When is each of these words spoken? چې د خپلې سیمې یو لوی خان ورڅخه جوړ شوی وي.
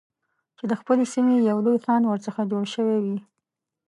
چې 0.57 0.63
د 0.71 0.73
خپلې 0.81 1.05
سیمې 1.13 1.35
یو 1.49 1.57
لوی 1.65 1.77
خان 1.85 2.01
ورڅخه 2.07 2.41
جوړ 2.51 2.63
شوی 2.73 2.97
وي. 3.05 3.17